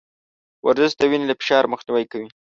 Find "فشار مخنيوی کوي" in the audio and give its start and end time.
1.39-2.27